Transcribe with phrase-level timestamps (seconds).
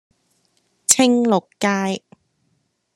[0.87, 2.01] 青綠街